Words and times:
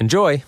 Enjoy! 0.00 0.44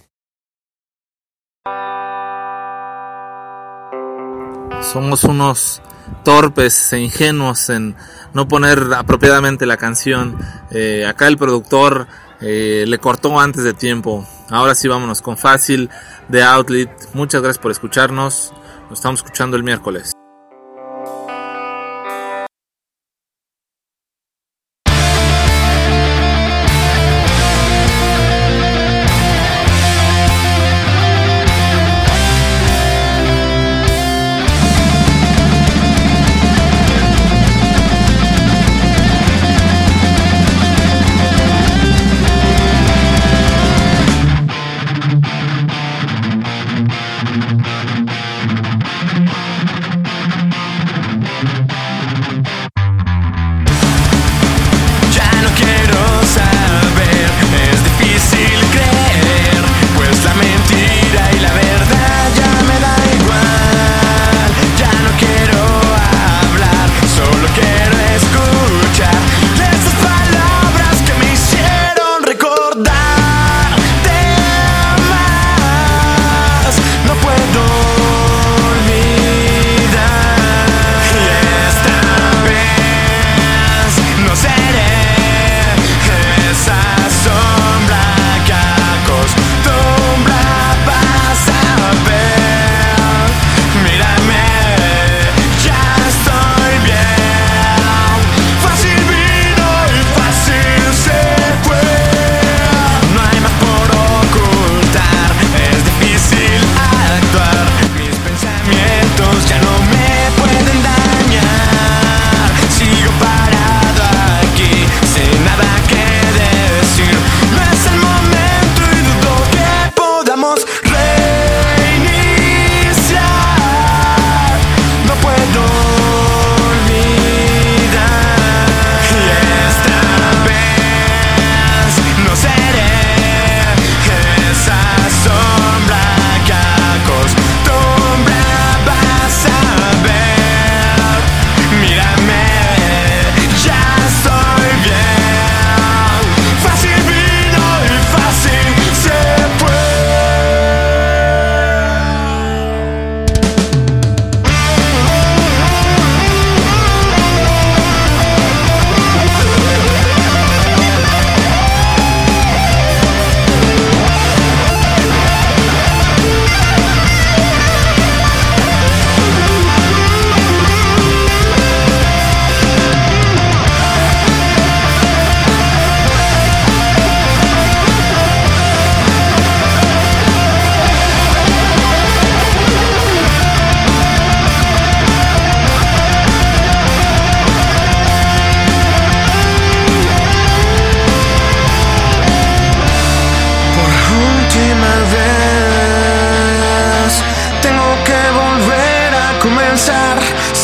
Somos 4.80 5.24
unos 5.24 5.82
torpes 6.24 6.92
e 6.92 7.00
ingenuos 7.00 7.68
en 7.68 7.96
no 8.32 8.46
poner 8.46 8.78
apropiadamente 8.94 9.66
la 9.66 9.76
canción. 9.76 10.38
Eh, 10.70 11.04
acá 11.04 11.26
el 11.26 11.36
productor 11.36 12.06
eh, 12.40 12.84
le 12.86 12.98
cortó 12.98 13.40
antes 13.40 13.64
de 13.64 13.74
tiempo. 13.74 14.24
Ahora 14.50 14.76
sí 14.76 14.86
vámonos 14.86 15.20
con 15.20 15.36
fácil 15.36 15.90
de 16.28 16.44
Outlet. 16.44 16.90
Muchas 17.14 17.42
gracias 17.42 17.60
por 17.60 17.72
escucharnos. 17.72 18.52
Nos 18.88 19.00
estamos 19.00 19.18
escuchando 19.18 19.56
el 19.56 19.64
miércoles. 19.64 20.12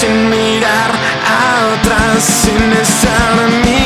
sin 0.07 0.31
mirar 0.31 0.91
atrás, 1.73 2.23
sin 2.23 2.73
estar 2.73 3.49
ni 3.65 3.86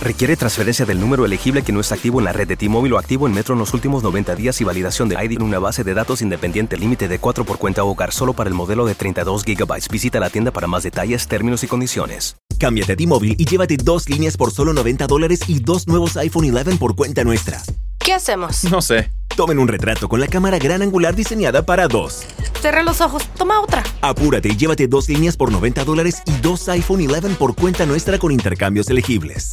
Requiere 0.00 0.34
transferencia 0.34 0.86
del 0.86 0.98
número 0.98 1.26
elegible 1.26 1.62
que 1.62 1.72
no 1.72 1.80
está 1.80 1.94
activo 1.94 2.20
en 2.20 2.24
la 2.24 2.32
red 2.32 2.48
de 2.48 2.56
T-Mobile 2.56 2.94
o 2.94 2.98
activo 2.98 3.26
en 3.26 3.34
Metro 3.34 3.52
en 3.52 3.58
los 3.58 3.74
últimos 3.74 4.02
90 4.02 4.34
días 4.34 4.58
y 4.62 4.64
validación 4.64 5.10
de 5.10 5.22
ID 5.22 5.32
en 5.32 5.42
una 5.42 5.58
base 5.58 5.84
de 5.84 5.92
datos 5.92 6.22
independiente 6.22 6.78
límite 6.78 7.06
de 7.06 7.18
4 7.18 7.44
por 7.44 7.58
cuenta 7.58 7.84
hogar 7.84 8.10
solo 8.10 8.32
para 8.32 8.48
el 8.48 8.54
modelo 8.54 8.86
de 8.86 8.94
32 8.94 9.44
GB. 9.44 9.88
Visita 9.90 10.18
la 10.18 10.30
tienda 10.30 10.52
para 10.52 10.66
más 10.66 10.84
detalles, 10.84 11.28
términos 11.28 11.64
y 11.64 11.66
condiciones. 11.66 12.36
Cámbiate 12.58 12.92
a 12.94 12.96
T-Mobile 12.96 13.34
y 13.36 13.44
llévate 13.44 13.76
dos 13.76 14.08
líneas 14.08 14.38
por 14.38 14.52
solo 14.52 14.72
90 14.72 15.06
dólares 15.06 15.40
y 15.48 15.60
dos 15.60 15.86
nuevos 15.86 16.16
iPhone 16.16 16.56
11 16.56 16.76
por 16.76 16.96
cuenta 16.96 17.22
nuestra. 17.22 17.60
¿Qué 17.98 18.14
hacemos? 18.14 18.64
No 18.70 18.80
sé. 18.80 19.10
Tomen 19.36 19.58
un 19.58 19.68
retrato 19.68 20.08
con 20.08 20.18
la 20.18 20.28
cámara 20.28 20.58
gran 20.58 20.80
angular 20.80 21.14
diseñada 21.14 21.66
para 21.66 21.88
dos. 21.88 22.24
Cerré 22.62 22.82
los 22.82 23.02
ojos. 23.02 23.28
Toma 23.36 23.60
otra. 23.60 23.82
Apúrate 24.00 24.48
y 24.48 24.56
llévate 24.56 24.88
dos 24.88 25.10
líneas 25.10 25.36
por 25.36 25.52
90 25.52 25.84
dólares 25.84 26.22
y 26.24 26.32
dos 26.40 26.68
iPhone 26.70 27.06
11 27.06 27.34
por 27.34 27.54
cuenta 27.54 27.84
nuestra 27.84 28.18
con 28.18 28.32
intercambios 28.32 28.88
elegibles. 28.88 29.52